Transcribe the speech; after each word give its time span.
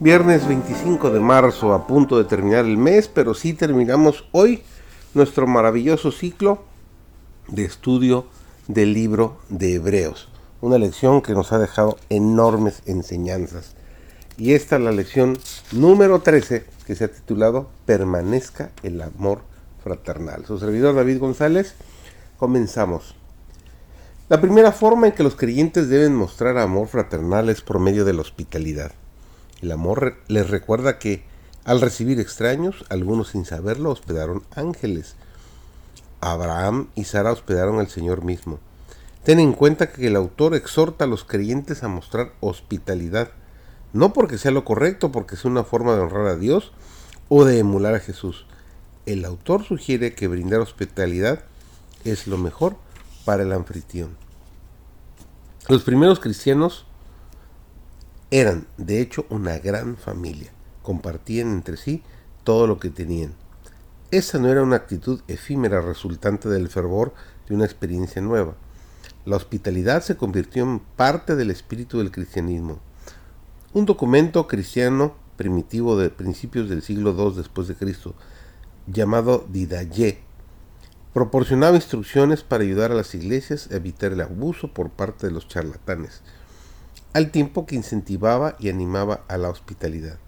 Viernes 0.00 0.46
25 0.46 1.10
de 1.10 1.18
marzo, 1.18 1.74
a 1.74 1.88
punto 1.88 2.18
de 2.18 2.24
terminar 2.24 2.64
el 2.64 2.76
mes, 2.76 3.08
pero 3.08 3.34
sí 3.34 3.52
terminamos 3.52 4.28
hoy 4.30 4.62
nuestro 5.12 5.48
maravilloso 5.48 6.12
ciclo 6.12 6.62
de 7.48 7.64
estudio 7.64 8.26
del 8.68 8.94
libro 8.94 9.38
de 9.48 9.74
Hebreos. 9.74 10.28
Una 10.60 10.78
lección 10.78 11.20
que 11.20 11.32
nos 11.32 11.50
ha 11.50 11.58
dejado 11.58 11.96
enormes 12.10 12.82
enseñanzas. 12.86 13.74
Y 14.36 14.52
esta 14.52 14.76
es 14.76 14.82
la 14.82 14.92
lección 14.92 15.36
número 15.72 16.20
13 16.20 16.64
que 16.86 16.94
se 16.94 17.02
ha 17.02 17.08
titulado 17.08 17.68
Permanezca 17.84 18.70
el 18.84 19.02
amor 19.02 19.40
fraternal. 19.82 20.46
Su 20.46 20.60
servidor 20.60 20.94
David 20.94 21.18
González, 21.18 21.74
comenzamos. 22.38 23.16
La 24.28 24.40
primera 24.40 24.70
forma 24.70 25.08
en 25.08 25.12
que 25.14 25.24
los 25.24 25.34
creyentes 25.34 25.88
deben 25.88 26.14
mostrar 26.14 26.56
amor 26.56 26.86
fraternal 26.86 27.48
es 27.48 27.62
por 27.62 27.80
medio 27.80 28.04
de 28.04 28.12
la 28.12 28.20
hospitalidad. 28.20 28.92
El 29.60 29.72
amor 29.72 30.18
les 30.28 30.50
recuerda 30.50 30.98
que 30.98 31.24
al 31.64 31.80
recibir 31.80 32.18
extraños, 32.20 32.84
algunos 32.88 33.28
sin 33.28 33.44
saberlo 33.44 33.90
hospedaron 33.90 34.42
ángeles. 34.54 35.16
Abraham 36.20 36.88
y 36.94 37.04
Sara 37.04 37.32
hospedaron 37.32 37.78
al 37.78 37.88
Señor 37.88 38.24
mismo. 38.24 38.58
Ten 39.24 39.40
en 39.40 39.52
cuenta 39.52 39.92
que 39.92 40.06
el 40.06 40.16
autor 40.16 40.54
exhorta 40.54 41.04
a 41.04 41.08
los 41.08 41.24
creyentes 41.24 41.82
a 41.82 41.88
mostrar 41.88 42.32
hospitalidad, 42.40 43.32
no 43.92 44.14
porque 44.14 44.38
sea 44.38 44.50
lo 44.50 44.64
correcto, 44.64 45.12
porque 45.12 45.34
es 45.34 45.44
una 45.44 45.64
forma 45.64 45.94
de 45.94 46.00
honrar 46.00 46.26
a 46.28 46.36
Dios 46.36 46.72
o 47.28 47.44
de 47.44 47.58
emular 47.58 47.94
a 47.94 48.00
Jesús. 48.00 48.46
El 49.04 49.24
autor 49.24 49.64
sugiere 49.64 50.14
que 50.14 50.28
brindar 50.28 50.60
hospitalidad 50.60 51.44
es 52.04 52.26
lo 52.26 52.38
mejor 52.38 52.76
para 53.26 53.42
el 53.42 53.52
anfitrión. 53.52 54.16
Los 55.68 55.82
primeros 55.82 56.18
cristianos 56.18 56.86
eran, 58.30 58.66
de 58.76 59.00
hecho, 59.00 59.26
una 59.30 59.58
gran 59.58 59.96
familia. 59.96 60.50
Compartían 60.82 61.52
entre 61.52 61.76
sí 61.76 62.02
todo 62.44 62.66
lo 62.66 62.78
que 62.78 62.90
tenían. 62.90 63.34
Esa 64.10 64.38
no 64.38 64.48
era 64.48 64.62
una 64.62 64.76
actitud 64.76 65.20
efímera 65.28 65.80
resultante 65.80 66.48
del 66.48 66.68
fervor 66.68 67.14
de 67.48 67.54
una 67.54 67.64
experiencia 67.64 68.20
nueva. 68.20 68.54
La 69.24 69.36
hospitalidad 69.36 70.02
se 70.02 70.16
convirtió 70.16 70.62
en 70.62 70.78
parte 70.78 71.36
del 71.36 71.50
espíritu 71.50 71.98
del 71.98 72.10
cristianismo. 72.10 72.78
Un 73.72 73.86
documento 73.86 74.46
cristiano 74.46 75.14
primitivo 75.36 75.98
de 75.98 76.10
principios 76.10 76.68
del 76.68 76.82
siglo 76.82 77.14
II 77.16 77.36
después 77.36 77.68
de 77.68 77.76
Cristo, 77.76 78.14
llamado 78.86 79.46
Didaye, 79.50 80.18
proporcionaba 81.12 81.76
instrucciones 81.76 82.42
para 82.42 82.64
ayudar 82.64 82.92
a 82.92 82.94
las 82.94 83.14
iglesias 83.14 83.68
a 83.70 83.76
evitar 83.76 84.12
el 84.12 84.20
abuso 84.20 84.72
por 84.72 84.90
parte 84.90 85.26
de 85.26 85.32
los 85.32 85.48
charlatanes 85.48 86.22
al 87.12 87.30
tiempo 87.30 87.66
que 87.66 87.76
incentivaba 87.76 88.56
y 88.58 88.68
animaba 88.68 89.24
a 89.28 89.38
la 89.38 89.50
hospitalidad. 89.50 90.18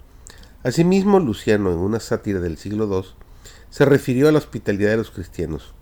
Asimismo, 0.63 1.21
Luciano, 1.21 1.73
en 1.73 1.79
una 1.79 2.01
sátira 2.01 2.41
del 2.41 2.59
siglo 2.59 2.87
II, 2.87 3.09
se 3.71 3.85
refirió 3.85 4.29
a 4.29 4.33
la 4.33 4.39
hospitalidad 4.39 4.91
de 4.91 4.97
los 4.99 5.11
cristianos. 5.11 5.73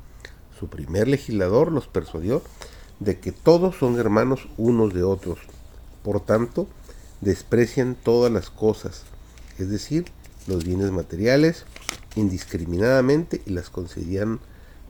Su 0.59 0.69
primer 0.69 1.09
legislador 1.09 1.73
los 1.73 1.87
persuadió 1.87 2.43
de 3.01 3.19
que 3.19 3.33
todos 3.33 3.77
son 3.77 3.99
hermanos 3.99 4.49
unos 4.57 4.93
de 4.93 5.03
otros, 5.03 5.39
por 6.03 6.21
tanto, 6.21 6.69
desprecian 7.21 7.97
todas 7.97 8.33
las 8.33 8.51
cosas, 8.51 9.03
es 9.59 9.69
decir, 9.71 10.07
los 10.47 10.65
bienes 10.65 10.91
materiales, 10.91 11.65
indiscriminadamente 12.17 13.43
y 13.47 13.51
las 13.51 13.71
consideran 13.71 14.41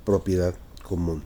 propiedad 0.04 0.54
común. 0.82 1.22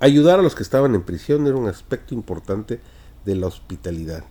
Ayudar 0.00 0.40
a 0.40 0.42
los 0.42 0.54
que 0.54 0.62
estaban 0.62 0.94
en 0.94 1.02
prisión 1.02 1.46
era 1.46 1.56
un 1.56 1.68
aspecto 1.68 2.14
importante 2.14 2.80
de 3.24 3.36
la 3.36 3.46
hospitalidad. 3.46 4.24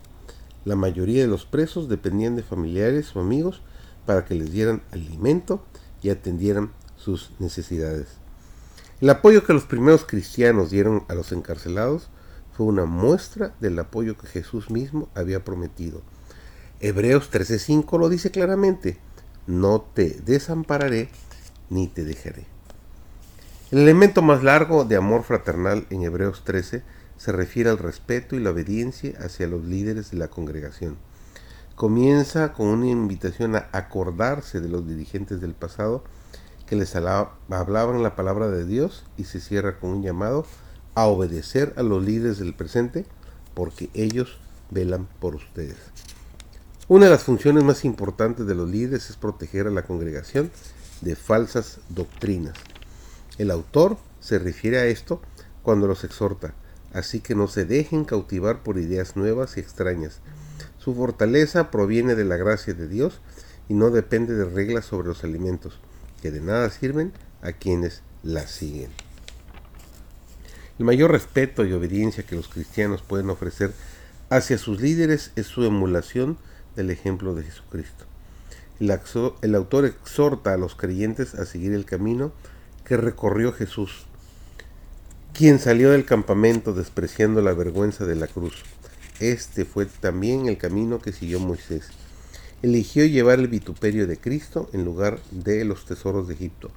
La 0.65 0.75
mayoría 0.75 1.21
de 1.21 1.27
los 1.27 1.45
presos 1.45 1.89
dependían 1.89 2.35
de 2.35 2.43
familiares 2.43 3.15
o 3.15 3.19
amigos 3.19 3.61
para 4.05 4.25
que 4.25 4.35
les 4.35 4.51
dieran 4.51 4.81
alimento 4.91 5.63
y 6.03 6.09
atendieran 6.09 6.71
sus 6.97 7.31
necesidades. 7.39 8.07
El 8.99 9.09
apoyo 9.09 9.43
que 9.43 9.53
los 9.53 9.63
primeros 9.63 10.05
cristianos 10.05 10.69
dieron 10.69 11.03
a 11.07 11.15
los 11.15 11.31
encarcelados 11.31 12.09
fue 12.55 12.67
una 12.67 12.85
muestra 12.85 13.55
del 13.59 13.79
apoyo 13.79 14.17
que 14.17 14.27
Jesús 14.27 14.69
mismo 14.69 15.09
había 15.15 15.43
prometido. 15.43 16.01
Hebreos 16.79 17.31
13:5 17.31 17.97
lo 17.97 18.09
dice 18.09 18.29
claramente, 18.29 18.99
no 19.47 19.81
te 19.81 20.19
desampararé 20.23 21.09
ni 21.69 21.87
te 21.87 22.03
dejaré. 22.03 22.45
El 23.71 23.79
elemento 23.79 24.21
más 24.21 24.43
largo 24.43 24.83
de 24.83 24.97
amor 24.97 25.23
fraternal 25.23 25.87
en 25.89 26.03
Hebreos 26.03 26.43
13 26.43 26.83
se 27.21 27.31
refiere 27.31 27.69
al 27.69 27.77
respeto 27.77 28.35
y 28.35 28.39
la 28.39 28.49
obediencia 28.49 29.13
hacia 29.19 29.45
los 29.45 29.63
líderes 29.63 30.09
de 30.09 30.17
la 30.17 30.29
congregación. 30.29 30.97
Comienza 31.75 32.51
con 32.51 32.65
una 32.65 32.87
invitación 32.87 33.55
a 33.55 33.69
acordarse 33.73 34.59
de 34.59 34.69
los 34.69 34.87
dirigentes 34.87 35.39
del 35.39 35.53
pasado 35.53 36.03
que 36.65 36.75
les 36.75 36.95
hablaban 36.95 38.01
la 38.01 38.15
palabra 38.15 38.49
de 38.49 38.65
Dios 38.65 39.03
y 39.17 39.25
se 39.25 39.39
cierra 39.39 39.79
con 39.79 39.91
un 39.91 40.01
llamado 40.01 40.47
a 40.95 41.05
obedecer 41.05 41.75
a 41.77 41.83
los 41.83 42.03
líderes 42.03 42.39
del 42.39 42.55
presente 42.55 43.05
porque 43.53 43.91
ellos 43.93 44.39
velan 44.71 45.07
por 45.19 45.35
ustedes. 45.35 45.77
Una 46.87 47.05
de 47.05 47.11
las 47.11 47.21
funciones 47.21 47.63
más 47.63 47.85
importantes 47.85 48.47
de 48.47 48.55
los 48.55 48.67
líderes 48.67 49.11
es 49.11 49.15
proteger 49.15 49.67
a 49.67 49.71
la 49.71 49.83
congregación 49.83 50.49
de 51.01 51.15
falsas 51.15 51.81
doctrinas. 51.89 52.55
El 53.37 53.51
autor 53.51 53.97
se 54.19 54.39
refiere 54.39 54.79
a 54.79 54.87
esto 54.87 55.21
cuando 55.61 55.85
los 55.85 56.03
exhorta 56.03 56.55
así 56.93 57.19
que 57.19 57.35
no 57.35 57.47
se 57.47 57.65
dejen 57.65 58.05
cautivar 58.05 58.63
por 58.63 58.77
ideas 58.77 59.15
nuevas 59.15 59.57
y 59.57 59.59
extrañas. 59.59 60.19
Su 60.77 60.95
fortaleza 60.95 61.71
proviene 61.71 62.15
de 62.15 62.25
la 62.25 62.37
gracia 62.37 62.73
de 62.73 62.87
Dios 62.87 63.21
y 63.69 63.73
no 63.73 63.89
depende 63.89 64.33
de 64.33 64.45
reglas 64.45 64.85
sobre 64.85 65.07
los 65.07 65.23
alimentos, 65.23 65.79
que 66.21 66.31
de 66.31 66.41
nada 66.41 66.69
sirven 66.69 67.13
a 67.41 67.53
quienes 67.53 68.01
las 68.23 68.51
siguen. 68.51 68.89
El 70.79 70.85
mayor 70.85 71.11
respeto 71.11 71.65
y 71.65 71.73
obediencia 71.73 72.23
que 72.23 72.35
los 72.35 72.47
cristianos 72.47 73.01
pueden 73.01 73.29
ofrecer 73.29 73.71
hacia 74.29 74.57
sus 74.57 74.81
líderes 74.81 75.31
es 75.35 75.45
su 75.45 75.63
emulación 75.63 76.37
del 76.75 76.89
ejemplo 76.89 77.35
de 77.35 77.43
Jesucristo. 77.43 78.05
El, 78.79 79.55
autor 79.55 79.85
exhorta 79.85 80.53
a 80.53 80.57
los 80.57 80.73
creyentes 80.73 81.35
a 81.35 81.45
seguir 81.45 81.73
el 81.73 81.85
camino 81.85 82.31
que 82.83 82.97
recorrió 82.97 83.53
Jesús 83.53 84.07
quien 85.41 85.57
salió 85.57 85.89
del 85.89 86.05
campamento 86.05 86.71
despreciando 86.71 87.41
la 87.41 87.55
vergüenza 87.55 88.05
de 88.05 88.13
la 88.13 88.27
cruz. 88.27 88.61
Este 89.19 89.65
fue 89.65 89.87
también 89.87 90.47
el 90.47 90.59
camino 90.59 90.99
que 90.99 91.13
siguió 91.13 91.39
Moisés. 91.39 91.89
Eligió 92.61 93.03
llevar 93.05 93.39
el 93.39 93.47
vituperio 93.47 94.05
de 94.05 94.19
Cristo 94.19 94.69
en 94.71 94.85
lugar 94.85 95.19
de 95.31 95.65
los 95.65 95.85
tesoros 95.85 96.27
de 96.27 96.35
Egipto. 96.35 96.69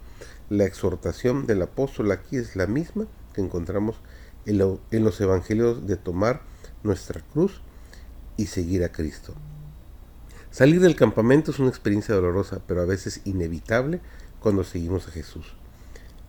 La 0.49 0.65
exhortación 0.65 1.47
del 1.47 1.61
apóstol 1.61 2.11
aquí 2.11 2.39
es 2.39 2.57
la 2.57 2.67
misma 2.67 3.05
que 3.35 3.43
encontramos 3.43 3.97
en, 4.47 4.57
los 4.57 5.21
evangelios 5.21 5.87
de 5.87 5.97
tomar 5.97 6.41
nuestra 6.85 7.21
cruz 7.21 7.61
y 8.39 8.47
seguir 8.47 8.83
a 8.83 8.93
Cristo. 8.93 9.35
Salir 10.51 10.81
del 10.81 10.97
campamento 10.97 11.51
es 11.51 11.59
una 11.59 11.69
experiencia 11.69 12.15
dolorosa, 12.15 12.63
pero 12.67 12.81
a 12.81 12.87
veces 12.87 13.21
inevitable 13.27 14.01
cuando 14.41 14.65
seguimos 14.65 15.07
a 15.07 15.11
Jesús. 15.11 15.53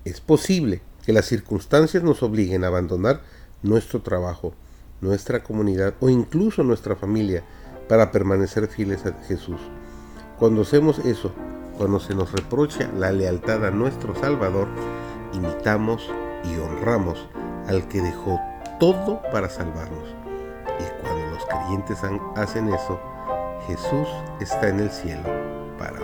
Es 0.03 0.19
posible 0.19 0.81
que 1.05 1.13
las 1.13 1.25
circunstancias 1.25 2.03
nos 2.03 2.23
obliguen 2.23 2.63
a 2.63 2.67
abandonar 2.67 3.21
nuestro 3.61 4.01
trabajo, 4.01 4.53
nuestra 5.01 5.43
comunidad 5.43 5.93
o 5.99 6.09
incluso 6.09 6.63
nuestra 6.63 6.95
familia 6.95 7.43
para 7.87 8.11
permanecer 8.11 8.67
fieles 8.67 9.05
a 9.05 9.13
Jesús. 9.27 9.59
Cuando 10.39 10.63
hacemos 10.63 10.99
eso, 10.99 11.31
cuando 11.77 11.99
se 11.99 12.15
nos 12.15 12.31
reprocha 12.31 12.89
la 12.97 13.11
lealtad 13.11 13.65
a 13.65 13.71
nuestro 13.71 14.15
Salvador, 14.15 14.67
imitamos 15.33 16.09
y 16.43 16.57
honramos 16.59 17.27
al 17.67 17.87
que 17.87 18.01
dejó 18.01 18.39
todo 18.79 19.21
para 19.31 19.49
salvarnos. 19.49 20.15
Y 20.79 21.01
cuando 21.01 21.27
los 21.27 21.45
creyentes 21.45 21.99
hacen 22.35 22.73
eso, 22.73 22.99
Jesús 23.67 24.07
está 24.39 24.69
en 24.69 24.79
el 24.79 24.89
cielo 24.89 25.23
para 25.77 25.99